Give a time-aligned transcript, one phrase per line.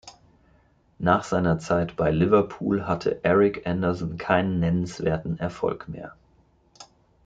[0.97, 6.15] Nach seiner Zeit bei Liverpool hatte Eric Anderson keinen nennenswerten Erfolg mehr.